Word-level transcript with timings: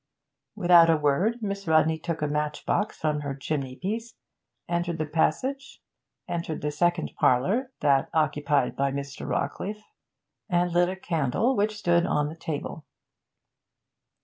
Without 0.55 0.89
a 0.89 0.97
word 0.97 1.43
Miss 1.43 1.67
Rodney 1.67 1.99
took 1.99 2.23
a 2.23 2.27
match 2.27 2.65
box 2.65 2.97
from 2.97 3.19
her 3.19 3.35
chimney 3.35 3.75
piece, 3.75 4.15
entered 4.67 4.97
the 4.97 5.05
passage, 5.05 5.79
entered 6.27 6.61
the 6.61 6.71
second 6.71 7.11
parlour 7.19 7.71
that 7.81 8.09
occupied 8.11 8.75
by 8.75 8.91
Mr. 8.91 9.27
Rawcliffe 9.29 9.83
and 10.49 10.71
lit 10.71 10.89
a 10.89 10.95
candle 10.95 11.55
which 11.55 11.77
stood 11.77 12.07
on 12.07 12.29
the 12.29 12.35
table. 12.35 12.83